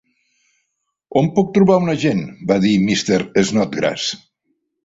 On 1.21 1.29
puc 1.35 1.51
trobar 1.59 1.77
un 1.87 1.93
agent?, 1.95 2.25
va 2.53 2.57
dir 2.65 2.75
Mr. 2.87 3.29
Snodgrass. 3.51 4.09